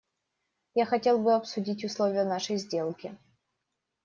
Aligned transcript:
Я 0.73 0.87
хотел 0.87 1.19
бы 1.19 1.35
обсудить 1.35 1.85
условия 1.85 2.23
нашей 2.23 2.57
сделки. 2.57 3.15